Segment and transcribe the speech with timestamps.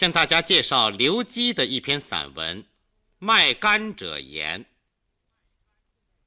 [0.00, 2.62] 向大家介绍刘基的一篇散文
[3.18, 4.64] 《卖柑者言》。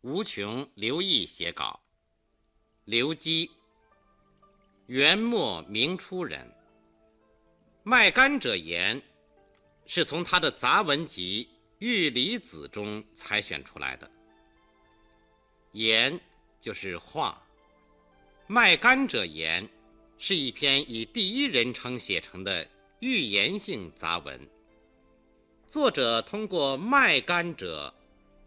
[0.02, 1.80] 无穷刘毅写稿。
[2.86, 3.50] 刘基，
[4.86, 6.46] 元末明初人。
[7.82, 9.02] 《卖柑者言》
[9.88, 11.50] 是从他的杂文集
[11.80, 14.08] 《玉离子》中采选出来的。
[15.72, 16.22] 言
[16.62, 17.44] 就是话，
[18.46, 19.68] 《卖柑者言》
[20.20, 22.70] 是一篇以第一人称写成的。
[23.04, 24.40] 寓言性杂文，
[25.68, 27.94] 作者通过卖柑者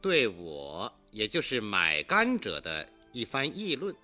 [0.01, 3.95] 对我，也就是买柑者的一番议论，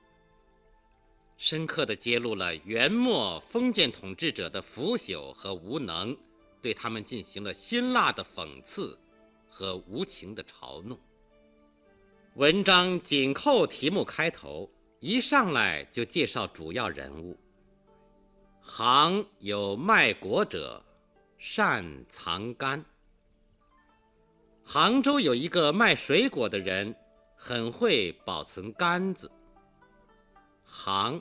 [1.39, 6.15] 深刻地揭露了元末封建统治者的腐朽和无能，
[6.61, 8.99] 对他们进行了辛辣的讽刺
[9.49, 11.01] 和无情的嘲弄。
[12.35, 17.39] 文章紧扣题目开头，一上来就介绍主要人物。
[18.65, 20.83] 行有卖果者，
[21.37, 22.83] 善藏柑。
[24.65, 26.95] 杭州有一个卖水果的人，
[27.37, 29.31] 很会保存柑子。
[30.65, 31.21] 杭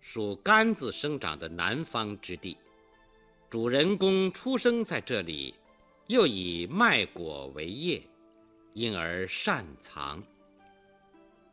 [0.00, 2.58] 属柑子生长的南方之地，
[3.48, 5.54] 主人公出生在这里，
[6.08, 8.02] 又以卖果为业，
[8.74, 10.22] 因而善藏。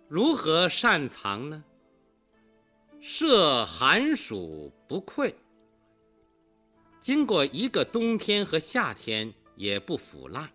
[0.09, 1.63] 如何善藏呢？
[3.03, 5.33] 设寒暑不溃，
[7.02, 10.47] 经过一个冬天和夏天也不腐烂。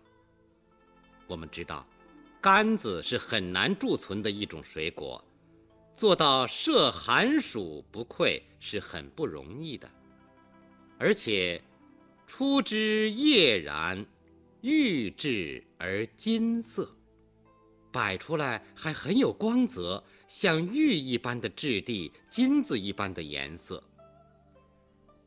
[1.27, 1.85] 我们知道，
[2.41, 5.21] 柑子是很难贮存的一种水果，
[5.93, 9.91] 做到设寒暑不溃是很不容易的。
[10.97, 11.61] 而且，
[12.25, 14.05] 出之叶然，
[14.61, 16.96] 玉质而金色，
[17.91, 20.03] 摆出来还很有光泽。
[20.27, 23.81] 像玉一般的质地，金子一般的颜色。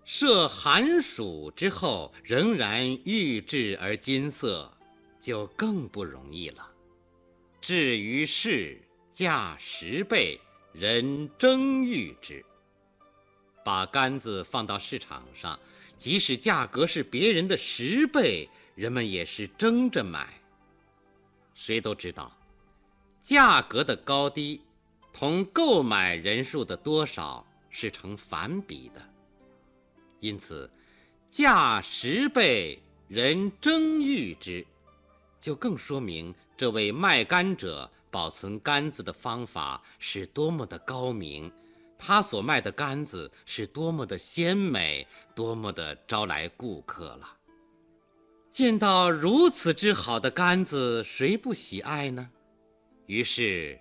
[0.05, 4.71] 设寒暑之后仍然玉质而金色，
[5.19, 6.69] 就更不容易了。
[7.61, 8.79] 至于市
[9.11, 10.39] 价十倍，
[10.73, 12.45] 人争欲之。
[13.65, 15.59] 把杆子放到市场上，
[15.97, 20.29] 即使价格是别人的十倍，人们也是争着买。
[21.55, 22.37] 谁都知道，
[23.23, 24.61] 价格的高低。
[25.13, 29.03] 同购买人数的多少是成反比的，
[30.21, 30.71] 因此，
[31.29, 34.65] 价十倍人争欲之，
[35.41, 41.53] 就更说明这位卖柑者保存柑子的方法是多么的高明，
[41.99, 47.37] 他所卖的柑子是多么的鲜美，多么的招来顾客了。
[48.49, 52.31] 见到如此之好的柑子，谁不喜爱呢？
[53.11, 53.77] 于是。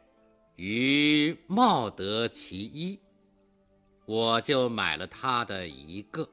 [0.56, 3.00] 于冒得其一，
[4.06, 6.28] 我就买了他的一个。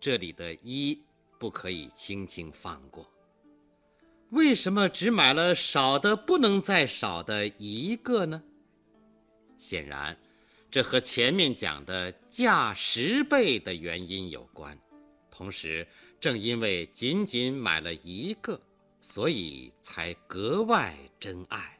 [0.00, 1.00] 这里的一
[1.38, 3.08] 不可以轻轻放过。
[4.30, 8.42] 为什么只买了少的不能再少的一个呢？
[9.58, 10.18] 显然，
[10.68, 14.76] 这和前面讲的价十倍的原因有关。
[15.30, 15.86] 同时，
[16.18, 18.60] 正因为仅仅买了一个，
[18.98, 21.75] 所以才格外珍爱。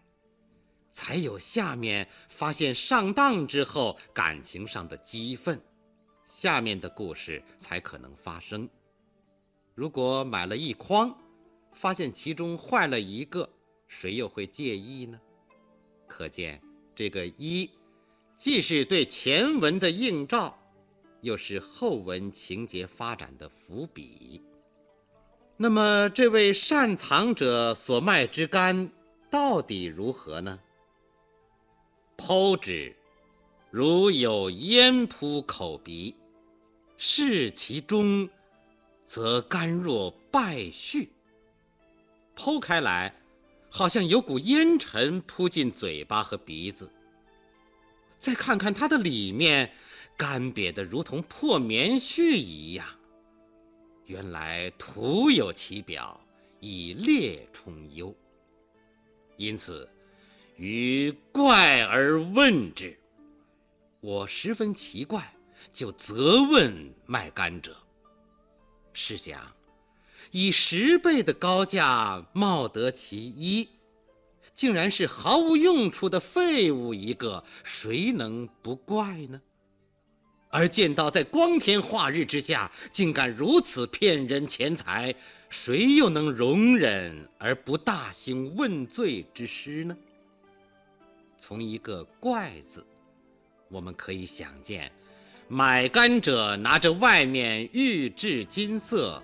[0.96, 5.60] 才有下面发现上当之后感情上的激愤，
[6.24, 8.66] 下面的故事才可能发生。
[9.74, 11.14] 如果买了一筐，
[11.74, 13.46] 发现其中坏了一个，
[13.86, 15.20] 谁又会介意呢？
[16.08, 16.62] 可见
[16.94, 17.70] 这个一，
[18.38, 20.58] 既是对前文的映照，
[21.20, 24.42] 又是后文情节发展的伏笔。
[25.58, 28.90] 那么，这位善藏者所卖之柑
[29.30, 30.58] 到底如何呢？
[32.16, 32.96] 剖之，
[33.70, 36.14] 如有烟扑口鼻；
[36.96, 38.28] 视其中，
[39.06, 41.08] 则甘若败絮。
[42.34, 43.14] 剖开来，
[43.68, 46.90] 好像有股烟尘扑进嘴巴和鼻子。
[48.18, 49.70] 再看看它的里面，
[50.16, 52.86] 干瘪的如同破棉絮一样。
[54.06, 56.18] 原来徒有其表，
[56.60, 58.14] 以劣充优。
[59.36, 59.88] 因此。
[60.56, 62.98] 于怪而问之，
[64.00, 65.34] 我十分奇怪，
[65.70, 67.76] 就责问卖柑者。
[68.94, 69.38] 试想，
[70.30, 73.68] 以十倍的高价冒得其一，
[74.54, 79.38] 竟然是毫无用处的废物一个，谁能不怪呢？
[80.48, 85.14] 而见到在光天化日之下，竟敢如此骗人钱财，
[85.50, 89.94] 谁又能容忍而不大兴问罪之师呢？
[91.38, 92.86] 从一个“怪”字，
[93.68, 94.90] 我们可以想见，
[95.48, 99.22] 买干者拿着外面玉质金色，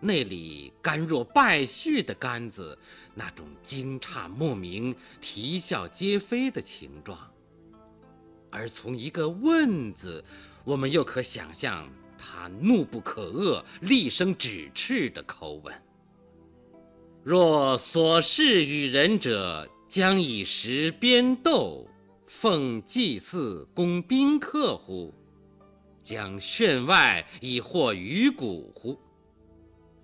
[0.00, 2.76] 内里干若败絮的杆子，
[3.14, 7.16] 那种惊诧莫名、啼笑皆非的情状；
[8.50, 10.22] 而从一个“问”字，
[10.64, 15.74] 我们又可想象他怒不可遏、厉声指斥的口吻。
[17.22, 21.86] 若所事与人者，将以食鞭斗，
[22.26, 25.14] 奉祭祀供宾客乎？
[26.02, 28.98] 将炫外以获鱼骨乎？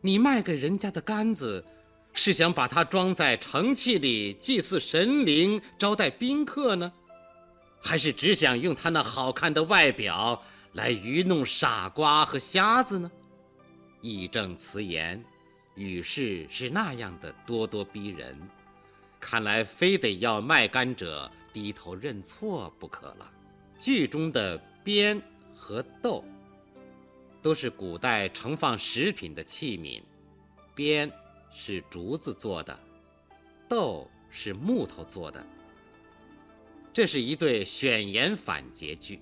[0.01, 1.65] 你卖给人家的杆子，
[2.13, 6.93] 是想把它装在盛器里祭祀神灵、招待宾客呢，
[7.81, 10.41] 还是只想用它那好看的外表
[10.75, 13.11] 来愚弄傻瓜和瞎子呢？
[14.01, 15.21] 义正辞严，
[15.75, 18.39] 语势是那样的咄咄逼人，
[19.21, 23.33] 看来非得要卖干者低头认错不可了。
[23.79, 25.23] 剧中的鞭。
[25.63, 26.25] 和豆
[27.43, 30.03] 都是古代盛放食品的器皿，
[30.75, 31.13] 鞭
[31.53, 32.77] 是竹子做的，
[33.69, 35.47] 豆是木头做的。
[36.95, 39.21] 这是一对选言反结句。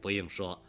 [0.00, 0.62] 不用说，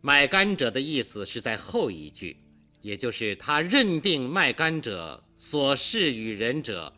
[0.00, 2.36] 卖甘者的意思是在后一句，
[2.80, 6.92] 也就是他认定卖甘者所事与人者，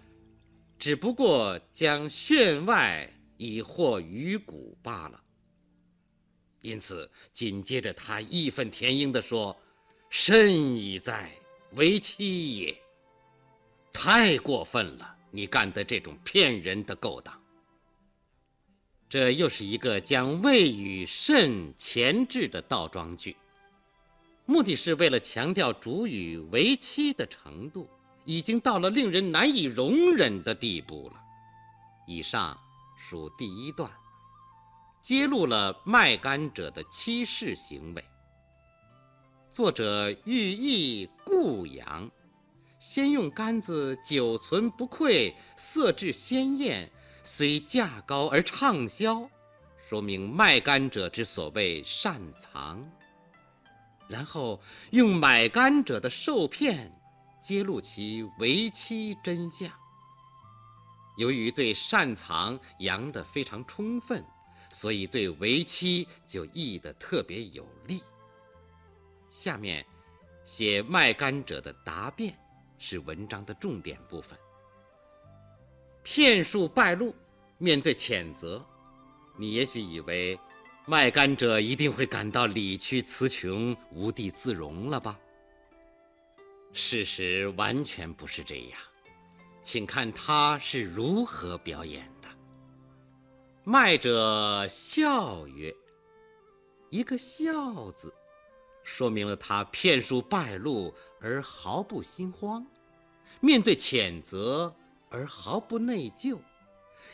[0.78, 5.22] 只不过将炫外以获鱼骨罢了。
[6.60, 9.56] 因此，紧接着他义愤填膺地说
[10.10, 11.30] ：“甚矣哉，
[11.72, 12.82] 为妻也！
[13.92, 17.40] 太过分了，你干的这种骗人的勾当。”
[19.08, 23.36] 这又是一个将“谓”与“甚”前置的倒装句，
[24.44, 27.88] 目的是为了强调主语“为妻”的程度
[28.28, 31.20] 已经到了令人难以容忍的地步了。
[32.06, 32.54] 以上
[32.98, 33.90] 属第一段。
[35.00, 38.04] 揭露了卖干者的欺世行为。
[39.50, 42.10] 作者寓意故扬，
[42.78, 46.90] 先用杆子久存不溃，色质鲜艳，
[47.22, 49.26] 虽价高而畅销，
[49.80, 52.86] 说明卖干者之所谓善藏。
[54.06, 54.60] 然后
[54.90, 56.92] 用买干者的受骗，
[57.40, 59.70] 揭露其为妻真相。
[61.16, 64.24] 由于对擅藏扬得非常充分。
[64.70, 68.02] 所以对为妻就译得特别有力。
[69.30, 69.82] 下面
[70.44, 72.38] 写卖干者的答辩
[72.76, 74.38] 是文章的重点部分。
[76.02, 77.14] 骗术败露，
[77.56, 78.62] 面对谴责，
[79.38, 80.38] 你也许以为
[80.84, 85.18] 卖干者一定会感到理屈词穷、无地自容了吧？
[86.72, 88.78] 事实完全不是这样，
[89.62, 92.28] 请看他是如何表演的。
[93.64, 95.74] 卖者笑曰
[96.88, 98.14] ：“一个笑字，
[98.82, 102.64] 说明了他骗术败露而毫不心慌，
[103.40, 104.74] 面对谴责
[105.10, 106.38] 而毫不内疚，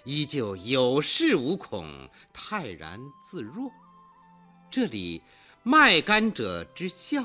[0.05, 3.71] 依旧有恃无恐，泰然自若。
[4.71, 5.23] 这里
[5.62, 7.25] 卖干者之笑，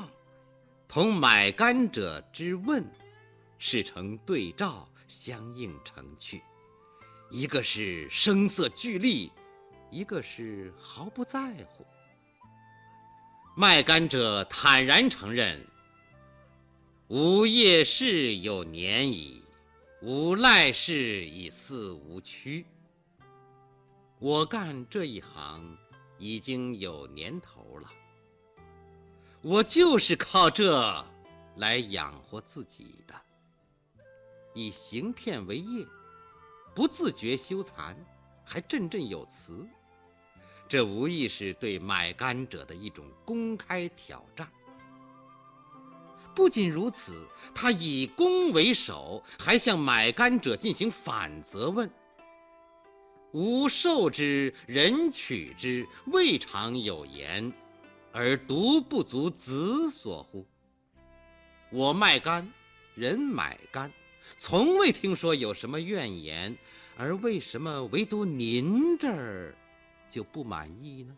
[0.92, 2.84] 同买干者之问，
[3.58, 6.42] 是成对照，相映成趣。”
[7.30, 9.30] 一个是声色俱厉，
[9.88, 11.86] 一个是毫不在乎。
[13.56, 15.64] 卖干者坦然承认
[17.06, 19.44] ：“吾业事有年矣，
[20.02, 22.66] 吾赖事已似无躯。
[24.18, 25.78] 我干这一行
[26.18, 27.88] 已经有年头了，
[29.42, 31.04] 我就是靠这
[31.56, 33.14] 来养活自己的，
[34.54, 35.86] 以行骗为业。”
[36.72, 37.96] 不自觉羞惭，
[38.44, 39.66] 还振振有词，
[40.68, 44.48] 这无疑是对买干者的一种公开挑战。
[46.32, 51.90] 不仅如此，他以攻为守，还向买干者进行反责问
[53.34, 57.52] ：“吾受之，人取之，未尝有言，
[58.12, 60.46] 而独不足子所乎？
[61.70, 62.50] 我卖干，
[62.94, 63.90] 人买干。”
[64.36, 66.56] 从未听说有什么怨言，
[66.96, 69.54] 而为什么唯独您这儿
[70.08, 71.16] 就不满意呢？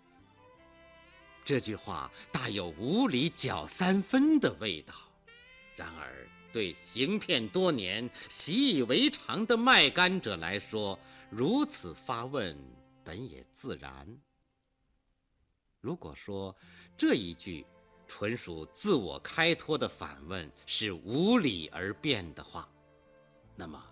[1.45, 4.95] 这句话大有无理搅三分的味道。
[5.77, 12.57] 然而，对行骗多年、习以为常的卖干者来说，如此发问
[13.05, 14.07] 本也自然。
[15.81, 16.57] 如果说
[16.97, 17.67] 这一句
[18.07, 22.69] 纯属自我开脱的反问，是无理而辩的话，
[23.57, 23.83] 那么，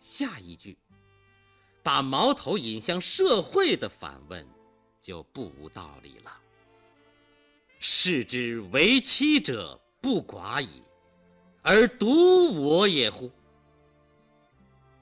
[0.00, 0.76] 下一句，
[1.82, 4.46] 把矛头引向社会的反问，
[5.00, 6.38] 就不无道理了。
[7.80, 10.82] 视之为妻者不寡矣，
[11.62, 13.30] 而独我也乎？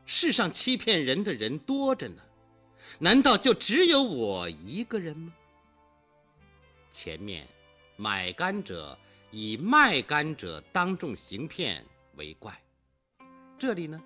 [0.06, 2.22] 世上欺骗人的人多着呢，
[2.98, 5.34] 难道就只有我一个人吗？
[7.02, 7.48] 前面
[7.96, 8.98] 买甘者
[9.30, 11.82] 以卖甘者当众行骗
[12.16, 12.62] 为怪，
[13.58, 13.98] 这里呢？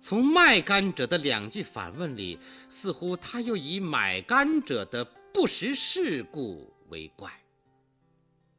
[0.00, 2.36] 从卖甘者的两句反问里，
[2.68, 7.30] 似乎他又以买甘者的不识世故为怪。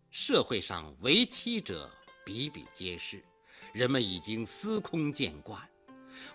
[0.09, 1.91] 社会上为妻者
[2.23, 3.21] 比比皆是，
[3.73, 5.61] 人们已经司空见惯，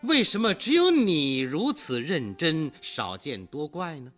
[0.03, 4.13] 为什么只有你如此认真，少见多怪呢？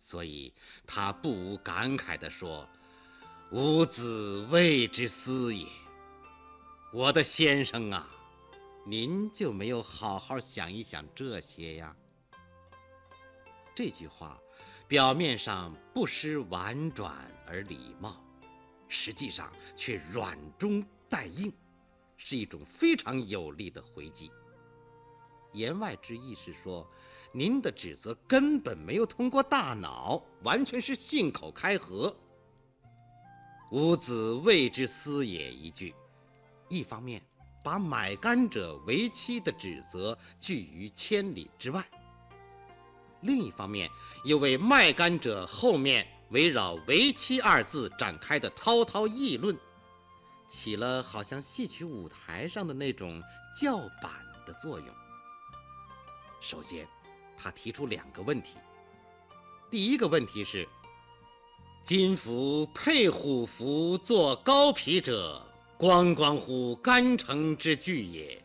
[0.00, 0.52] 所以
[0.84, 2.68] 他不无感慨地说
[3.52, 5.68] ：“吾子谓之思也，
[6.92, 8.04] 我的先生啊。”
[8.86, 11.94] 您就没有好好想一想这些呀？
[13.74, 14.40] 这句话
[14.88, 17.14] 表面上不失婉转
[17.46, 18.24] 而礼貌，
[18.88, 21.52] 实际上却软中带硬，
[22.16, 24.32] 是一种非常有力的回击。
[25.52, 26.90] 言外之意是说，
[27.32, 32.14] 您的指责根本没有通过大脑，完全是信口开河。
[33.70, 35.94] 吾子谓之思也一句，
[36.68, 37.22] 一方面。
[37.62, 41.86] 把买甘者为妻的指责拒于千里之外。
[43.20, 43.90] 另一方面，
[44.24, 49.54] 又为卖甘者后面围绕“为妻”二字展开的滔滔议论，
[50.48, 53.22] 起了好像戏曲舞台上的那种
[53.54, 54.10] 叫板
[54.46, 54.88] 的作用。
[56.40, 56.88] 首先，
[57.40, 58.56] 他提出两个问题。
[59.70, 60.68] 第一个问题是：
[61.84, 65.46] 金服配虎符作高皮者。
[65.78, 68.44] 光光乎干城之惧也，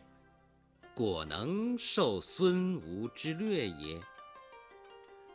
[0.94, 4.00] 果能受孙吴之略也？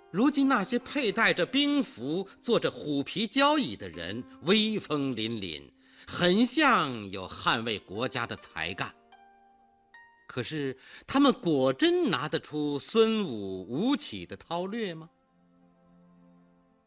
[0.09, 5.61] 如今那些佩戴着兵符、坐着虎皮交椅的人，威风凛凛，
[6.07, 8.91] 很像有捍卫国家的才干。
[10.31, 15.09] 可是，他们果真拿得出孙武、吴起的韬略吗？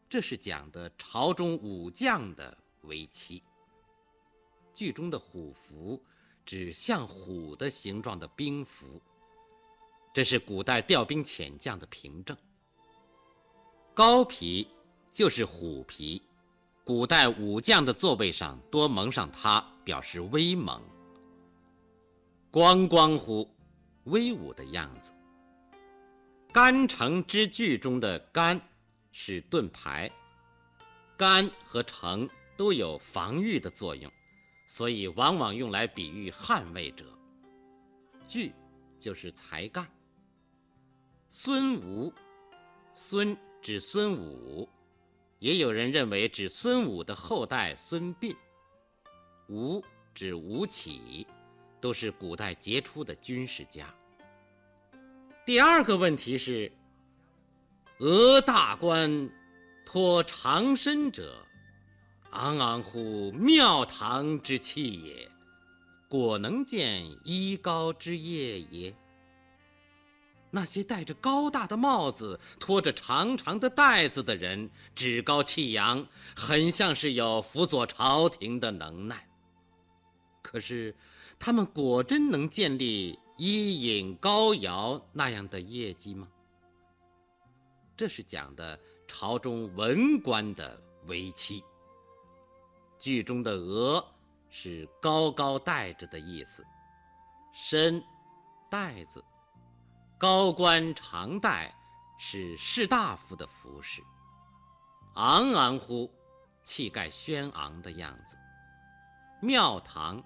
[0.09, 3.43] 这是讲的朝中武将的为妻。
[4.73, 6.03] 剧中的虎符，
[6.43, 8.99] 指像虎的形状的兵符，
[10.11, 12.35] 这是古代调兵遣将的凭证。
[13.93, 14.67] 高皮
[15.11, 16.19] 就是虎皮，
[16.83, 20.81] 古代武将的座位上多蒙上它，表示威猛。
[22.55, 23.45] 光光乎，
[24.05, 25.11] 威武的样子。
[26.53, 28.57] 干城之句中的干，
[29.11, 30.09] 是盾牌，
[31.17, 34.09] 干和城都有防御的作用。
[34.67, 37.05] 所以，往往用来比喻捍卫者。
[38.25, 38.53] 具
[38.97, 39.85] 就是才干。
[41.27, 42.09] 孙吴，
[42.93, 44.69] 孙指孙武，
[45.39, 48.33] 也有人认为指孙武的后代孙膑。
[49.49, 49.83] 吴
[50.13, 51.27] 指吴起，
[51.85, 53.85] 都是古代杰出的军事家。
[55.45, 56.71] 第二个问题是：
[57.99, 59.29] 俄大官
[59.85, 61.45] 托长身者。
[62.31, 65.29] 昂昂乎庙堂之气也，
[66.09, 68.91] 果能见衣高之业也。
[70.49, 76.03] 那些戴着高大的帽子、拖着长长的带子的人，趾高气扬，
[76.35, 79.29] 很像是有辅佐朝廷的能耐。
[80.41, 80.95] 可是，
[81.45, 86.27] 他们果真能建立伊尹、高尧那样的业绩吗？
[87.95, 90.75] 这是讲的朝中文官的
[91.05, 91.63] 为妻。
[92.97, 94.03] 剧中的“额”
[94.49, 96.65] 是高高戴着的意思，
[97.53, 98.03] 身
[98.67, 99.23] 带子，
[100.17, 101.71] 高官常戴
[102.17, 104.01] 是士大夫的服饰。
[105.13, 106.09] 昂昂乎，
[106.63, 108.35] 气概轩昂的样子。
[109.43, 110.23] 庙堂，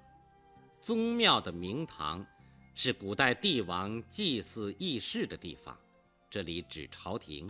[0.89, 2.25] 宗庙的明堂，
[2.73, 5.77] 是古代帝王祭祀议事的地方，
[6.31, 7.47] 这里指朝廷。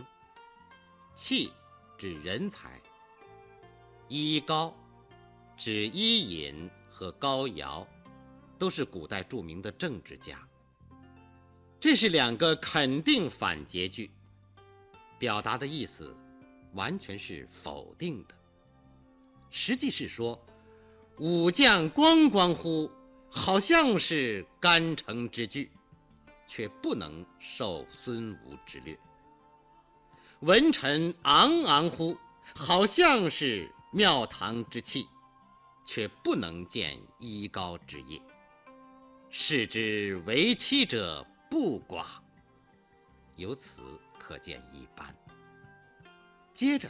[1.14, 1.50] 气，
[1.96, 2.78] 指人才。
[4.08, 4.76] 衣高。
[5.56, 7.88] 指伊尹和高尧，
[8.58, 10.46] 都是古代著名的政治家。
[11.80, 14.10] 这是两个肯定反结句，
[15.18, 16.14] 表达的意思
[16.74, 18.34] 完全是否定的。
[19.48, 20.38] 实际是说，
[21.16, 22.90] 武将光光乎，
[23.30, 25.70] 好像是干城之惧，
[26.46, 28.94] 却不能受孙吴之略；
[30.40, 32.16] 文臣昂昂乎，
[32.54, 35.06] 好像是庙堂之气。
[35.86, 38.22] 却不能见衣高之业，
[39.28, 42.04] 视之为妻者不寡。
[43.34, 43.80] 由此
[44.16, 45.12] 可见一斑。
[46.54, 46.88] 接着，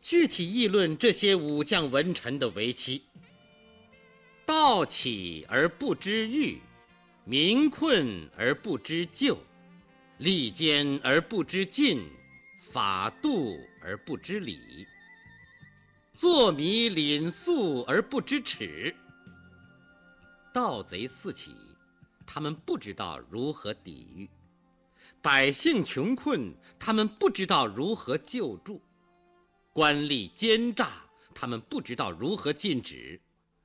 [0.00, 3.02] 具体议论这些武将文臣的为妻：
[4.48, 6.58] 道起而不知欲，
[7.26, 9.36] 民困而不知救，
[10.16, 12.08] 利坚而不知进，
[12.58, 14.86] 法度而不知礼，
[16.14, 18.96] 坐迷凛肃而不知耻。
[20.54, 21.54] 盗贼四起，
[22.26, 24.26] 他们不知道如何抵御；
[25.20, 28.80] 百姓穷困，他们不知道如何救助；
[29.74, 30.88] 官吏奸诈，
[31.34, 33.20] 他们不知道如何禁止；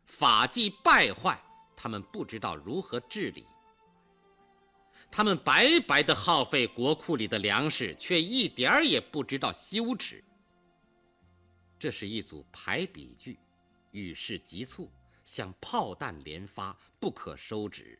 [0.05, 1.41] 法纪败坏，
[1.75, 3.45] 他们不知道如何治理。
[5.11, 10.23] 他们白白的耗费国库里的粮食，却一点儿也不知道羞耻。
[11.77, 13.37] 这是一组排比句，
[13.91, 14.91] 语势急促。
[15.23, 17.97] 像炮弹连发，不可收止。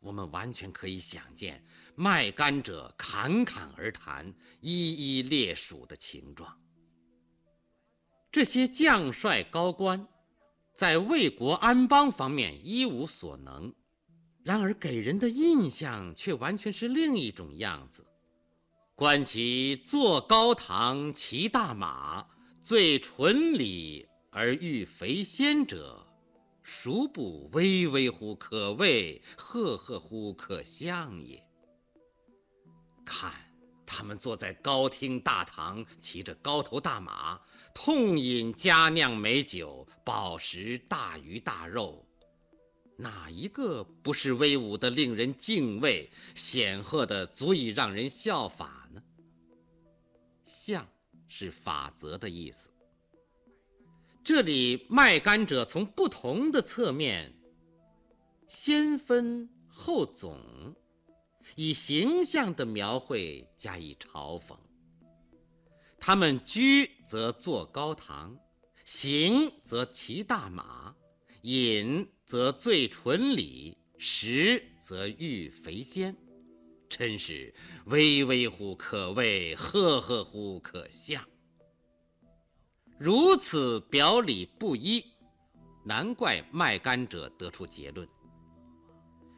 [0.00, 6.60] 我们完全可以想见卖干者侃侃而谈、一一列数的情状。
[8.32, 10.04] 这些将帅高官，
[10.74, 13.72] 在为国安邦方面一无所能，
[14.42, 18.04] 然而给人的印象却完全是另一种样子。
[18.96, 22.26] 观其坐高堂，骑大马，
[22.62, 26.04] 最纯礼而欲肥仙者。
[26.62, 31.46] 孰不巍巍乎可畏，赫赫乎可相也？
[33.04, 33.32] 看
[33.84, 37.38] 他们坐在高厅大堂，骑着高头大马，
[37.74, 42.06] 痛饮佳酿美酒，饱食大鱼大肉，
[42.96, 49.02] 哪一个不是威武的令人敬畏，显赫的足以让人效法呢？
[50.44, 50.86] 相
[51.28, 52.70] 是法则的意思。
[54.22, 57.34] 这里卖干者从不同的侧面，
[58.48, 60.40] 先分后总，
[61.56, 64.56] 以形象的描绘加以嘲讽。
[66.06, 68.36] 他们居则坐高堂，
[68.84, 70.94] 行则骑大马，
[71.40, 76.14] 饮则醉醇礼，食则欲肥鲜，
[76.90, 77.54] 真是
[77.86, 81.26] 巍巍乎可畏，赫赫乎可相。
[82.98, 85.02] 如此表里不一，
[85.86, 88.06] 难怪卖干者得出结论：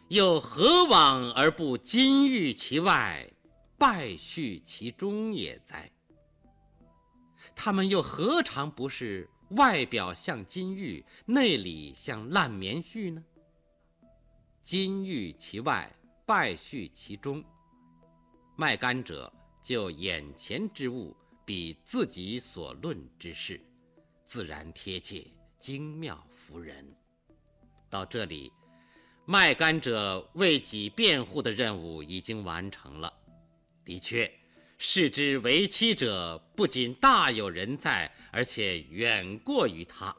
[0.09, 3.33] 又何往而不金玉其外，
[3.79, 5.89] 败絮其中也哉？
[7.57, 13.25] 他们又何尝不是外表像金玉，内里像烂棉絮呢？
[14.63, 15.93] 金玉其外，
[16.25, 17.43] 败絮其中，
[18.57, 21.17] 卖干者就眼前之物。
[21.47, 23.65] 比自己所论之事，
[24.25, 25.25] 自然贴切、
[25.61, 26.85] 精妙、服人。
[27.89, 28.53] 到这里，
[29.27, 33.13] 卖干者为己辩护的任务已经完成了。
[33.85, 34.29] 的确，
[34.79, 40.15] 视之为妻者不仅大有人在，而且远过于他，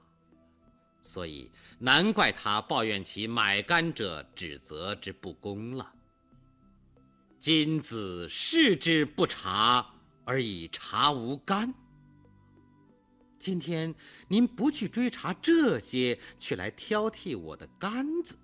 [1.01, 5.93] 所以难怪他抱怨其买干者指责之不公了。
[7.39, 9.93] 今子视之不察。
[10.29, 11.73] 而以察无干。
[13.39, 13.95] 今天
[14.27, 18.37] 您不去追查这些，却来挑剔我的杆子。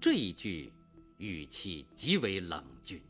[0.00, 0.72] 这一句
[1.18, 3.02] 语气极为冷峻，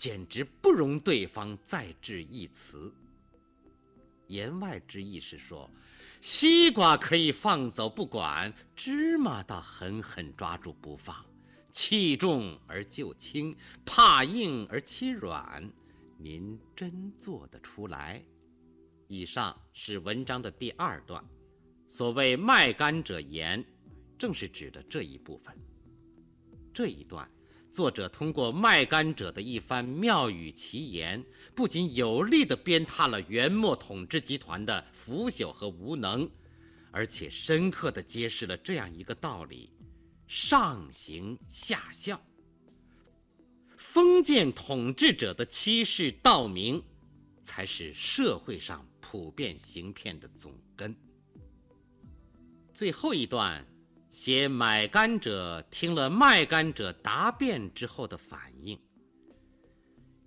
[0.00, 2.90] 简直不容对方再置一词。
[4.28, 5.70] 言外之意是说，
[6.22, 11.22] 西瓜可以放走不管，芝麻倒狠狠抓住不放，
[11.70, 15.70] 器重而就轻，怕硬而欺软。
[16.16, 18.24] 您真做得出来？
[19.06, 21.22] 以上是文章的第二段。
[21.90, 23.62] 所谓“卖干者言”，
[24.18, 25.54] 正是指的这一部分。
[26.72, 27.30] 这一段，
[27.72, 36.28] 作者通过卖干者的一番妙语奇言，不仅有力地鞭挞了元末统治集团的腐朽和无能，
[36.90, 39.70] 而且深刻地揭示了这样一个道理：
[40.26, 42.20] 上行下效。
[43.76, 46.82] 封建统治者的欺世盗名，
[47.44, 50.94] 才是社会上普遍行骗的总根。
[52.74, 53.64] 最后一段
[54.10, 58.78] 写买干者听了卖干者答辩之后的反应：“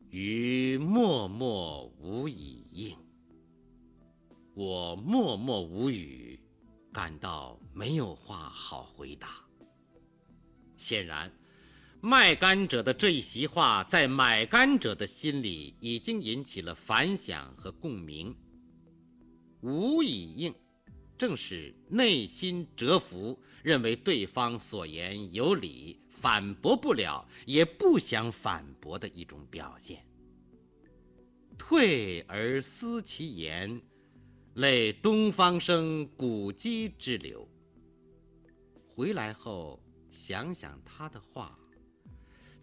[0.10, 2.98] 于默默无以应。”
[4.56, 6.40] 我默默无语，
[6.94, 9.44] 感到没有话好回答。
[10.78, 11.32] 显然。
[12.06, 18.36] 卖干者的这一席话，在买干者的心里已经引起了反响和共鸣。
[19.62, 20.54] 无以应，
[21.18, 30.06] 正是内心折服，认为对方所言有理，反驳不了，也不想反驳的一种表现。
[31.58, 33.82] 退而思其言，
[34.56, 37.48] 类东方生古籍之流。
[38.86, 41.58] 回来后想想他的话，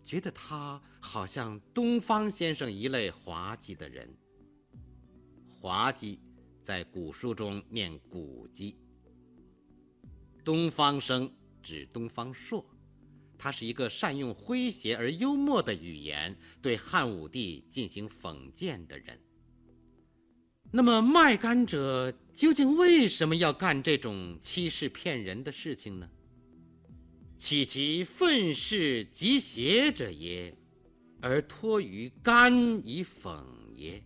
[0.05, 4.15] 觉得他好像东方先生一类滑稽的人。
[5.49, 6.21] 滑稽，
[6.63, 8.77] 在古书中念古籍。
[10.45, 12.65] 东方生指东方朔。
[13.39, 19.19] 他是一个善用诙谐而幽默的语言对汉武帝进行讽谏的人。
[20.71, 26.09] 那么卖甘者究竟为什么要干这种欺世骗人的事情呢？
[27.39, 30.55] 岂其愤世嫉邪者也，
[31.23, 32.53] 而托于甘
[32.87, 33.43] 以讽
[33.75, 34.05] 也？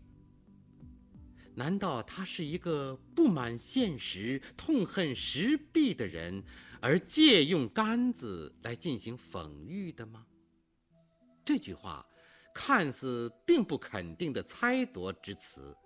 [1.56, 6.42] 难道他是一个不满现实、痛恨时弊的人，
[6.80, 10.26] 而借用杆子来进行讽喻的吗？
[11.44, 12.04] 这句话
[12.54, 15.76] 看似并不肯定的猜度之词，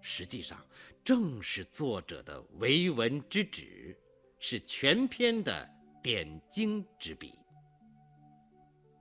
[0.00, 0.64] 实际上
[1.04, 3.94] 正是作者的为文之旨，
[4.38, 5.68] 是全篇的
[6.02, 7.34] 点睛之笔。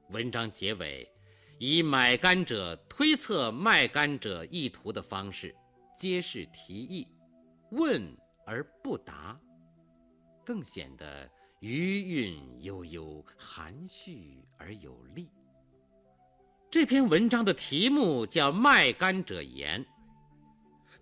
[0.09, 1.09] 文章结尾
[1.57, 5.55] 以买甘者推测卖甘者意图的方式。
[5.95, 7.07] 皆是提议，
[7.71, 8.05] 问
[8.45, 9.39] 而不答，
[10.43, 11.29] 更显得
[11.61, 15.29] 余韵悠悠，含蓄而有力。
[16.69, 19.81] 这篇文章的题目叫《卖干者言》，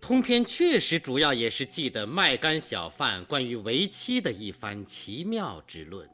[0.00, 6.08] 通篇确实主要也是记得卖干小贩关于为妻的一番奇妙之论。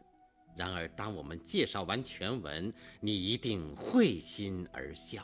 [0.56, 5.22] 然而，当我们介绍完全文，你一定会心而笑。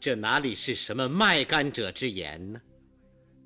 [0.00, 2.60] 这哪里是什么卖干者之言呢？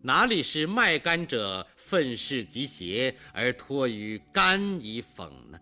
[0.00, 5.58] 哪里是卖干者愤世嫉邪而托于干以讽呢？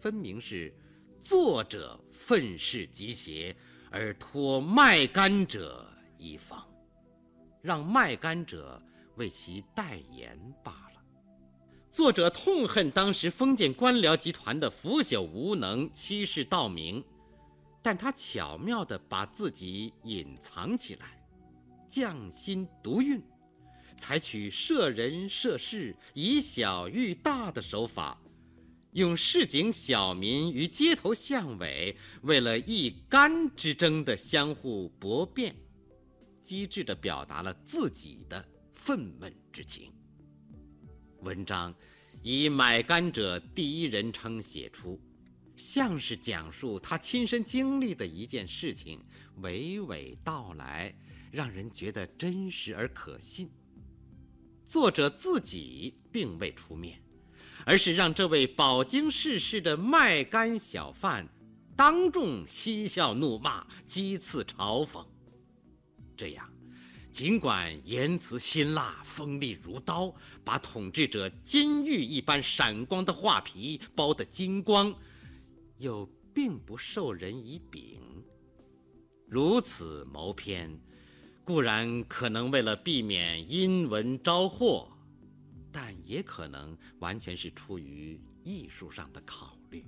[0.00, 0.74] 分明是
[1.20, 3.54] 作者愤世嫉邪
[3.90, 6.56] 而托卖干者以讽，
[7.60, 8.80] 让卖干者
[9.16, 11.02] 为其代言罢了。
[11.90, 17.04] 作者痛恨当时封建官僚集团的腐朽无能、欺世盗名，
[17.82, 21.13] 但他巧妙地把自己隐藏起来。
[21.94, 23.22] 匠心独运，
[23.96, 28.20] 采取设人设事、以小喻大的手法，
[28.94, 35.54] 用市井小民与街头巷尾为了一干之争的相互搏辩，
[36.42, 39.92] 机智地表达了自己的愤懑之情。
[41.20, 41.72] 文章
[42.24, 45.00] 以买干者第一人称写出，
[45.54, 49.00] 像是讲述他亲身经历的一件事情，
[49.42, 50.92] 娓娓道来。
[51.34, 53.50] 让人觉得真实而可信。
[54.64, 57.02] 作者自己并未出面，
[57.66, 61.28] 而是让这位饱经世事的卖干小贩
[61.74, 65.04] 当众嬉笑怒骂、讥刺嘲讽。
[66.16, 66.48] 这样，
[67.10, 74.94] 尽管言辞辛辣、锋利如刀，把统治者金玉一般闪光的画皮剥得精光，
[75.78, 78.00] 又并不受人以柄。
[79.26, 80.80] 如此谋篇。
[81.44, 84.88] 固然可能为了避免因文招祸，
[85.70, 89.84] 但也可能完全是出于艺术上的考虑。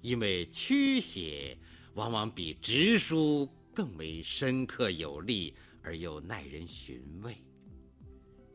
[0.00, 1.58] 因为曲写
[1.94, 7.36] 往往比直书更为深刻有力而又耐人寻味。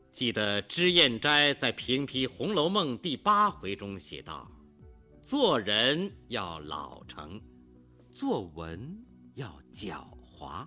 [0.09, 4.49] 记得脂砚斋在评批《红楼梦》第八回中写道
[5.21, 7.41] ：“做人要老成，
[8.13, 8.97] 作文
[9.35, 10.65] 要狡猾。”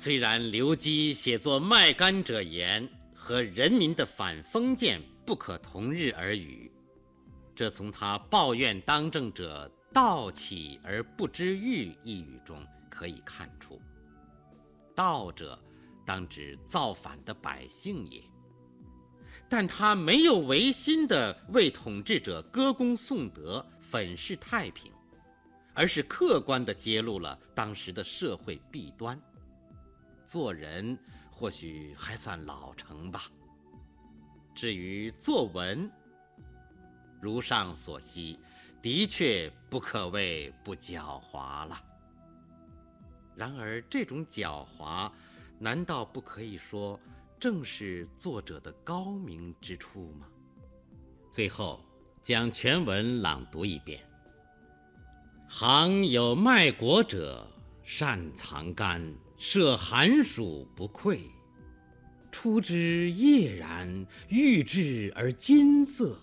[0.00, 6.70] 虽然刘基写作卖干者言和人民的反封建不可同日而语，
[7.52, 13.82] 这从他抱怨当政者盗起而不知欲一语中可以看出。
[14.94, 15.60] 盗者
[16.06, 18.22] 当指造反的百姓也，
[19.48, 24.92] 但他没有违心的为统治者歌功颂德、粉饰太平，
[25.74, 29.20] 而是客观地揭露了当时的社会弊端。
[30.28, 30.98] 做人
[31.30, 33.22] 或许还算老成吧。
[34.54, 35.90] 至于作文，
[37.18, 38.38] 如上所悉，
[38.82, 41.82] 的确不可谓不狡猾了。
[43.34, 45.10] 然而，这种狡猾，
[45.58, 47.00] 难道不可以说
[47.40, 50.26] 正是作者的高明之处吗？
[51.30, 51.82] 最后，
[52.22, 54.06] 将全文朗读一遍：
[55.48, 57.50] 行有卖国者，
[57.82, 59.10] 善藏干。
[59.38, 61.20] 涉寒暑不愧，
[62.32, 66.20] 出之叶然，玉质而金色，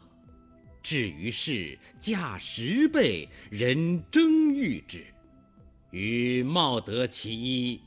[0.83, 5.03] 至于是价十倍，人争欲之。
[5.91, 7.79] 余冒得其一，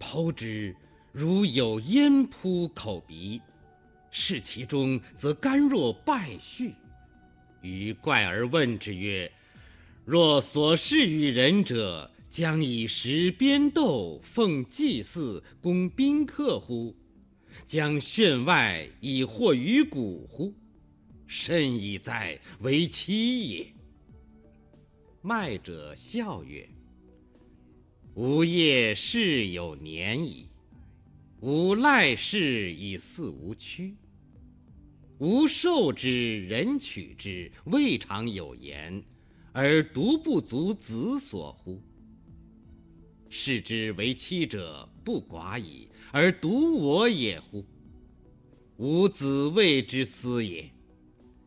[0.00, 0.74] 剖之，
[1.12, 3.38] 如有烟扑口鼻。
[4.10, 6.72] 视其中，则甘若败絮。
[7.60, 9.30] 余怪而问之曰
[10.06, 16.94] ：“若所示于人者，将以食鞭斗，奉祭祀，供宾客乎？
[17.66, 20.54] 将炫外以惑于骨乎？
[21.26, 23.66] 甚矣哉，为妻也！”
[25.20, 26.68] 卖者笑曰
[28.14, 30.46] ：“吾业事有年矣。”
[31.42, 33.96] 吾赖氏以似无躯，
[35.18, 39.02] 吾受之，人取之，未尝有言，
[39.52, 41.80] 而独不足子所乎？
[43.30, 47.64] 视之为妻者不寡矣，而独我也乎？
[48.76, 50.68] 吾子谓之思也。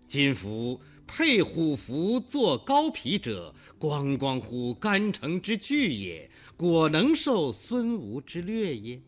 [0.07, 9.01] 今夫佩虎符作高皮者，光光乎干城之巨也，果能受孙吴之略也？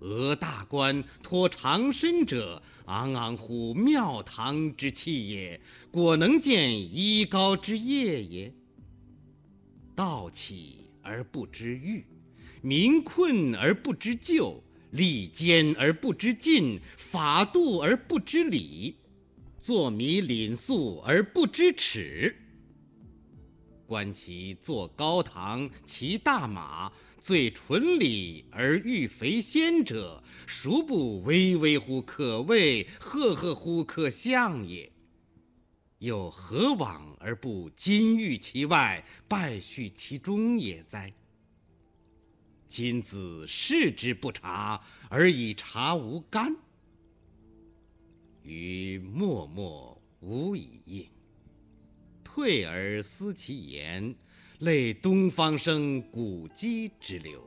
[0.00, 8.54] 额大冠托长身者，昂昂乎庙堂之气也，果能见衣高之业也。
[9.94, 12.04] 道起而不知欲，
[12.62, 18.96] 民困而不知救，利坚而不知进，法度而不知礼，
[19.56, 22.34] 作弥廪粟而不知耻。
[23.86, 26.92] 观其坐高堂，骑大马。
[27.20, 34.92] 最纯礼而欲肥先者，孰不巍巍乎可畏，赫赫乎可象也？
[35.98, 41.12] 又何往而不金玉其外，败絮其中也哉？
[42.66, 46.54] 今子视之不察，而以察无干。
[48.42, 51.08] 余默默无以应，
[52.22, 54.14] 退而思其言。
[54.60, 57.42] 类东方生古鸡之流，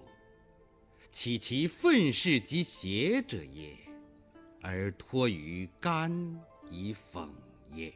[1.12, 3.76] 岂其愤世嫉邪者也，
[4.62, 6.12] 而托于干
[6.70, 7.28] 以讽
[7.74, 7.92] 也。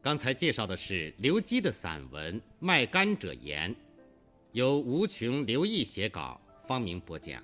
[0.00, 3.74] 刚才介绍的是刘基的散文《卖干者言》，
[4.52, 7.42] 由吴琼、刘毅写稿，方明播讲。